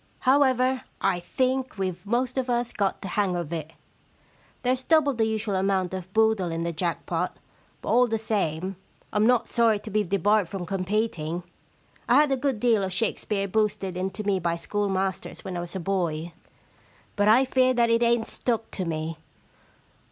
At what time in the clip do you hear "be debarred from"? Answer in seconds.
9.91-10.65